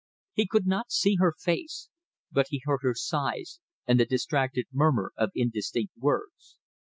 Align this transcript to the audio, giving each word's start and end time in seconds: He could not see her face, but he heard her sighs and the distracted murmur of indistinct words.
He 0.33 0.47
could 0.47 0.65
not 0.65 0.89
see 0.89 1.17
her 1.19 1.35
face, 1.37 1.89
but 2.31 2.47
he 2.49 2.63
heard 2.65 2.79
her 2.81 2.95
sighs 2.95 3.59
and 3.85 3.99
the 3.99 4.05
distracted 4.07 4.65
murmur 4.73 5.13
of 5.15 5.29
indistinct 5.35 5.93
words. 5.95 6.57